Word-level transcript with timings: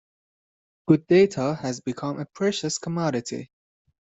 Good 0.87 1.05
data 1.05 1.53
has 1.61 1.79
become 1.79 2.19
a 2.19 2.25
precious 2.25 2.79
commodity. 2.79 3.51